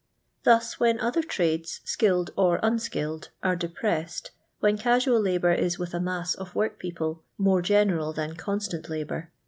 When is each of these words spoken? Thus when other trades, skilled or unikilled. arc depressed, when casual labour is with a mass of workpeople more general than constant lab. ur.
Thus 0.43 0.79
when 0.79 0.99
other 0.99 1.21
trades, 1.21 1.79
skilled 1.85 2.31
or 2.35 2.59
unikilled. 2.63 3.29
arc 3.43 3.59
depressed, 3.59 4.31
when 4.59 4.75
casual 4.75 5.21
labour 5.21 5.53
is 5.53 5.77
with 5.77 5.93
a 5.93 5.99
mass 5.99 6.33
of 6.33 6.55
workpeople 6.55 7.23
more 7.37 7.61
general 7.61 8.11
than 8.11 8.35
constant 8.35 8.89
lab. 8.89 9.11
ur. 9.11 9.31